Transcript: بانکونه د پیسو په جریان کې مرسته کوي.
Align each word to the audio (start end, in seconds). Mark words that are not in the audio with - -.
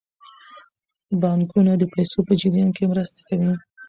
بانکونه 1.21 1.71
د 1.77 1.83
پیسو 1.93 2.19
په 2.27 2.33
جریان 2.41 2.69
کې 2.77 2.89
مرسته 2.91 3.19
کوي. 3.27 3.51